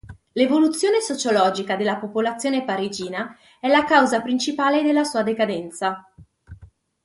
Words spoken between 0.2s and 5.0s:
L'evoluzione sociologica della popolazione parigina è la causa principale